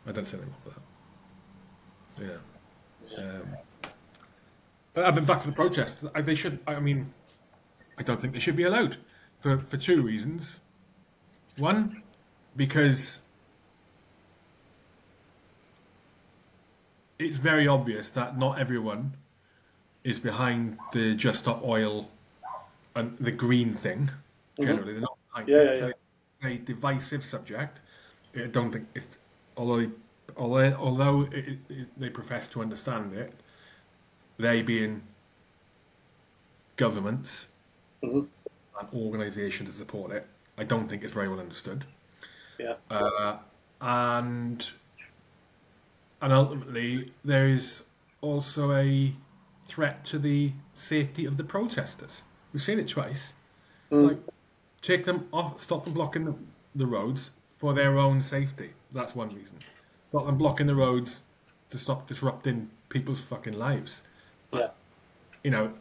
I 0.06 0.12
don't 0.12 0.24
see 0.24 0.38
anything 0.38 0.54
wrong 0.54 0.76
with 2.16 2.28
that. 2.28 2.40
Yeah. 3.10 3.24
Um, 3.24 3.58
but 4.94 5.04
I've 5.04 5.16
been 5.16 5.26
back 5.26 5.42
to 5.42 5.48
the 5.48 5.54
protest. 5.54 6.04
I, 6.14 6.22
they 6.22 6.36
should. 6.36 6.60
I 6.68 6.80
mean, 6.80 7.12
I 7.98 8.04
don't 8.04 8.22
think 8.22 8.34
they 8.34 8.40
should 8.40 8.56
be 8.56 8.66
allowed 8.66 8.98
for 9.40 9.58
for 9.58 9.78
two 9.78 10.04
reasons. 10.04 10.60
One, 11.58 12.04
because 12.56 13.24
it's 17.20 17.38
very 17.38 17.68
obvious 17.68 18.10
that 18.12 18.38
not 18.38 18.60
everyone 18.60 19.14
is 20.04 20.20
behind 20.20 20.78
the 20.94 21.16
Just 21.16 21.40
Stop 21.42 21.64
Oil 21.64 22.10
and 22.96 23.18
the 23.20 23.32
green 23.32 23.74
thing. 23.74 24.10
Generally, 24.60 24.94
they're 24.94 25.02
not 25.02 25.18
behind 25.30 25.48
Mm-hmm. 25.48 25.52
Yeah, 25.52 25.72
it. 25.72 25.74
yeah, 25.74 25.80
So 25.80 25.88
it's 25.88 26.46
a 26.46 26.58
divisive 26.66 27.24
subject. 27.26 27.80
I 28.36 28.48
don't 28.48 28.72
think, 28.72 28.88
although 29.56 29.92
although 30.38 30.74
although 30.76 31.22
it, 31.32 31.58
it, 31.70 31.88
they 32.00 32.10
profess 32.10 32.48
to 32.50 32.62
understand 32.62 33.14
it, 33.14 33.34
they 34.38 34.62
being 34.62 35.02
governments 36.76 37.50
Mhm. 38.04 38.28
and 38.80 38.90
organisations 38.94 39.70
that 39.70 39.76
support 39.78 40.12
it, 40.12 40.28
I 40.58 40.64
don't 40.64 40.88
think 40.88 41.04
it's 41.04 41.14
very 41.14 41.28
well 41.28 41.40
understood. 41.40 41.86
Yeah. 42.60 42.76
Uh, 42.90 43.38
and 43.82 44.70
and 46.22 46.34
ultimately 46.34 47.12
there 47.24 47.48
is 47.48 47.84
also 48.22 48.74
a 48.76 49.14
threat 49.68 50.04
to 50.06 50.20
the 50.20 50.52
safety 50.74 51.26
of 51.26 51.38
the 51.38 51.44
protesters. 51.44 52.24
We've 52.54 52.62
seen 52.62 52.80
it 52.80 52.88
twice. 52.88 53.34
Hmm. 53.90 54.08
Like, 54.08 54.20
take 54.82 55.06
them 55.06 55.28
off, 55.32 55.60
stop 55.60 55.84
them 55.84 55.94
blocking 55.94 56.26
the, 56.26 56.36
the 56.76 56.86
roads 56.86 57.32
for 57.46 57.74
their 57.74 57.98
own 57.98 58.22
safety. 58.22 58.72
That's 58.94 59.16
one 59.16 59.30
reason. 59.30 59.58
Stop 60.10 60.26
them 60.26 60.38
blocking 60.38 60.68
the 60.68 60.76
roads 60.76 61.22
to 61.70 61.78
stop 61.78 62.08
disrupting 62.08 62.70
people's 62.90 63.20
fucking 63.20 63.54
lives. 63.54 64.04
Yeah. 64.54 64.70
You 65.44 65.52
know, 65.52 65.74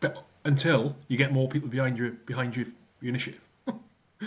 but 0.00 0.24
until 0.44 0.94
you 1.08 1.16
get 1.16 1.32
more 1.32 1.48
people 1.48 1.68
behind 1.68 1.98
you 1.98 2.16
behind 2.26 2.56
your, 2.56 2.66
your 3.00 3.10
initiative. 3.10 3.40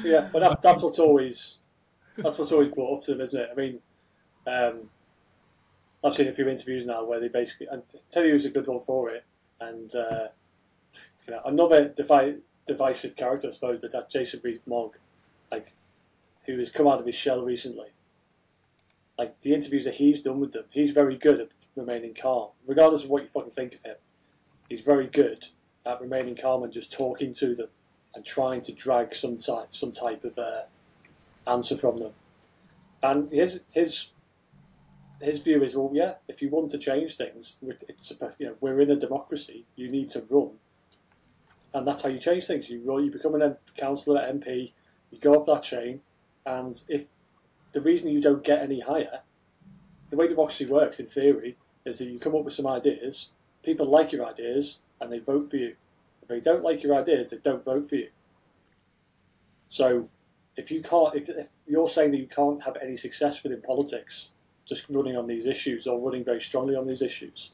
Yeah, 0.03 0.29
but 0.31 0.41
that, 0.41 0.61
that's 0.61 0.83
what's 0.83 0.99
always 0.99 1.55
that's 2.15 2.37
what's 2.37 2.51
always 2.51 2.71
brought 2.71 2.97
up 2.97 3.01
to 3.05 3.11
them, 3.11 3.21
isn't 3.21 3.39
it? 3.39 3.49
I 3.51 3.55
mean, 3.55 3.79
um, 4.49 4.89
I've 6.03 6.13
seen 6.13 6.27
a 6.27 6.33
few 6.33 6.47
interviews 6.47 6.85
now 6.85 7.03
where 7.03 7.19
they 7.19 7.27
basically 7.27 7.67
and 7.67 7.83
tell 8.09 8.23
you 8.23 8.31
who's 8.31 8.45
a 8.45 8.49
good 8.49 8.67
one 8.67 8.79
for 8.79 9.09
it, 9.09 9.23
and 9.59 9.93
uh, 9.95 10.27
you 11.27 11.33
know 11.33 11.41
another 11.45 11.89
devi- 11.89 12.37
divisive 12.65 13.15
character, 13.15 13.47
I 13.47 13.51
suppose, 13.51 13.79
but 13.81 13.91
that 13.91 14.09
Jacob 14.09 14.43
Rees-Mogg, 14.43 14.97
like 15.51 15.73
who 16.45 16.57
has 16.57 16.69
come 16.69 16.87
out 16.87 16.99
of 16.99 17.05
his 17.05 17.15
shell 17.15 17.43
recently. 17.43 17.89
Like 19.17 19.41
the 19.41 19.53
interviews 19.53 19.83
that 19.83 19.95
he's 19.95 20.21
done 20.21 20.39
with 20.39 20.53
them, 20.53 20.63
he's 20.69 20.91
very 20.91 21.17
good 21.17 21.41
at 21.41 21.49
remaining 21.75 22.13
calm, 22.13 22.51
regardless 22.65 23.03
of 23.03 23.09
what 23.09 23.23
you 23.23 23.29
fucking 23.29 23.51
think 23.51 23.75
of 23.75 23.81
him. 23.81 23.95
He's 24.69 24.81
very 24.81 25.07
good 25.07 25.47
at 25.85 25.99
remaining 25.99 26.35
calm 26.35 26.63
and 26.63 26.71
just 26.71 26.91
talking 26.91 27.33
to 27.33 27.53
them 27.53 27.67
and 28.15 28.25
trying 28.25 28.61
to 28.61 28.71
drag 28.71 29.13
some 29.13 29.37
type 29.37 29.67
some 29.71 29.91
type 29.91 30.23
of 30.23 30.37
uh, 30.37 30.61
answer 31.47 31.75
from 31.75 31.97
them. 31.97 32.13
And 33.03 33.29
his 33.31 33.61
his 33.73 34.09
his 35.21 35.41
view 35.41 35.63
is, 35.63 35.75
well, 35.75 35.91
yeah, 35.93 36.15
if 36.27 36.41
you 36.41 36.49
want 36.49 36.71
to 36.71 36.77
change 36.77 37.17
things, 37.17 37.57
it's 37.61 38.13
you 38.37 38.47
know 38.47 38.55
we're 38.61 38.79
in 38.81 38.91
a 38.91 38.95
democracy. 38.95 39.65
You 39.75 39.89
need 39.89 40.09
to 40.09 40.23
run, 40.29 40.51
and 41.73 41.85
that's 41.85 42.03
how 42.03 42.09
you 42.09 42.19
change 42.19 42.47
things. 42.47 42.69
You 42.69 42.81
run, 42.83 43.03
you 43.03 43.11
become 43.11 43.35
an 43.35 43.41
M- 43.41 43.57
councillor, 43.75 44.21
MP, 44.21 44.71
you 45.11 45.19
go 45.19 45.33
up 45.33 45.45
that 45.47 45.63
chain, 45.63 46.01
and 46.45 46.81
if 46.87 47.07
the 47.73 47.81
reason 47.81 48.09
you 48.09 48.21
don't 48.21 48.43
get 48.43 48.61
any 48.61 48.79
higher, 48.79 49.21
the 50.09 50.17
way 50.17 50.27
democracy 50.27 50.65
works 50.65 50.99
in 50.99 51.05
theory 51.05 51.57
is 51.85 51.99
that 51.99 52.05
you 52.05 52.19
come 52.19 52.35
up 52.35 52.43
with 52.43 52.53
some 52.53 52.67
ideas, 52.67 53.29
people 53.63 53.85
like 53.85 54.11
your 54.11 54.25
ideas, 54.25 54.79
and 55.01 55.11
they 55.11 55.19
vote 55.19 55.49
for 55.49 55.57
you. 55.57 55.75
If 56.21 56.29
they 56.29 56.39
don't 56.39 56.63
like 56.63 56.81
your 56.81 56.95
ideas, 56.95 57.29
they 57.29 57.37
don't 57.37 57.63
vote 57.63 57.87
for 57.89 57.95
you. 57.95 58.09
So, 59.67 60.09
if 60.55 60.71
you 60.71 60.81
can't, 60.81 61.15
if, 61.15 61.29
if 61.29 61.49
you're 61.67 61.87
saying 61.87 62.11
that 62.11 62.17
you 62.17 62.27
can't 62.27 62.63
have 62.63 62.77
any 62.81 62.95
success 62.95 63.43
within 63.43 63.61
politics, 63.61 64.31
just 64.69 64.85
running 64.89 65.17
on 65.17 65.27
these 65.27 65.47
issues 65.47 65.87
or 65.87 65.99
running 65.99 66.23
very 66.23 66.39
strongly 66.39 66.75
on 66.75 66.85
these 66.87 67.01
issues, 67.01 67.51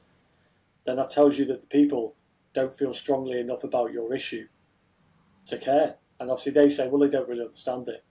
then 0.84 0.98
that 0.98 1.10
tells 1.10 1.40
you 1.40 1.46
that 1.46 1.62
the 1.62 1.68
people 1.68 2.14
don't 2.54 2.78
feel 2.78 2.94
strongly 2.94 3.40
enough 3.40 3.64
about 3.64 3.92
your 3.94 4.14
issue 4.14 4.48
to 5.46 5.58
care. 5.58 5.96
And 6.20 6.30
obviously, 6.30 6.52
they 6.52 6.70
say, 6.70 6.88
well, 6.88 7.00
they 7.00 7.10
don't 7.10 7.28
really 7.28 7.42
understand 7.42 7.88
it. 7.88 8.04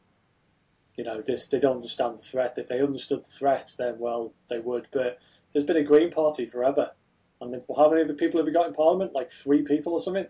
You 0.96 1.04
know, 1.04 1.20
this 1.20 1.46
they 1.46 1.58
don't 1.58 1.76
understand 1.76 2.18
the 2.18 2.22
threat. 2.22 2.56
If 2.56 2.68
they 2.68 2.80
understood 2.80 3.24
the 3.24 3.30
threat, 3.30 3.72
then 3.78 3.98
well, 3.98 4.32
they 4.48 4.58
would. 4.60 4.88
But 4.92 5.18
there's 5.52 5.64
been 5.64 5.76
a 5.76 5.82
Green 5.82 6.10
Party 6.10 6.46
forever, 6.46 6.92
and 7.40 7.62
how 7.76 7.90
many 7.90 8.02
of 8.02 8.08
the 8.08 8.14
people 8.14 8.38
have 8.38 8.46
we 8.46 8.52
got 8.52 8.68
in 8.68 8.74
Parliament? 8.74 9.12
Like 9.12 9.30
three 9.30 9.62
people 9.62 9.92
or 9.92 10.00
something. 10.00 10.26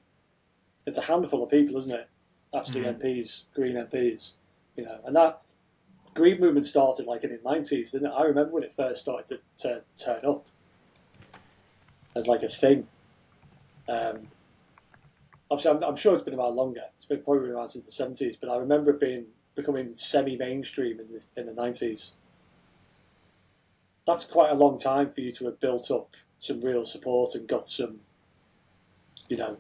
It's 0.87 0.99
a 0.99 1.03
handful 1.03 1.43
of 1.43 1.51
people, 1.51 1.77
isn't 1.77 1.95
it? 1.95 2.09
Actually, 2.55 2.83
Mhm. 2.83 3.01
MPs, 3.01 3.45
Green 3.55 3.77
MPs. 3.77 4.35
You 4.77 4.85
know, 4.85 5.01
and 5.05 5.15
that 5.17 5.43
Green 6.15 6.41
movement 6.41 6.65
started 6.65 7.07
like 7.07 7.25
in 7.25 7.31
the 7.31 7.41
nineties, 7.45 7.93
didn't 7.93 8.07
it? 8.09 8.15
I 8.17 8.23
remember 8.23 8.53
when 8.53 8.63
it 8.63 8.73
first 8.73 9.01
started 9.01 9.27
to, 9.59 9.69
to 9.69 9.83
turn 10.03 10.25
up 10.25 10.47
as 12.15 12.29
like 12.29 12.45
a 12.45 12.49
thing. 12.49 12.87
Um, 13.89 14.29
obviously, 15.51 15.73
I'm, 15.73 15.83
I'm 15.83 15.97
sure 15.97 16.15
it's 16.15 16.23
been 16.23 16.39
around 16.39 16.55
longer. 16.55 16.83
It's 16.97 17.07
been 17.07 17.23
probably 17.23 17.51
around 17.51 17.71
since 17.71 17.85
the 17.85 17.91
seventies, 17.91 18.37
but 18.41 18.49
I 18.49 18.57
remember 18.57 18.93
it 18.93 19.01
being 19.01 19.27
becoming 19.57 19.95
semi-mainstream 19.97 21.01
in 21.01 21.09
the 21.09 21.25
in 21.37 21.47
the 21.47 21.53
nineties. 21.53 22.13
That's 24.07 24.25
quite 24.25 24.53
a 24.53 24.55
long 24.55 24.79
time 24.79 25.11
for 25.11 25.21
you 25.21 25.33
to 25.33 25.47
have 25.47 25.59
built 25.59 25.91
up 25.91 26.15
some 26.39 26.61
real 26.61 26.85
support 26.85 27.35
and 27.35 27.49
got 27.49 27.69
some, 27.69 28.01
you 29.29 29.37
know, 29.37 29.57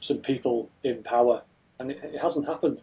some 0.00 0.18
people 0.18 0.68
in 0.82 1.02
power, 1.02 1.44
and 1.78 1.92
it, 1.92 2.00
it 2.02 2.20
hasn't 2.20 2.46
happened. 2.46 2.82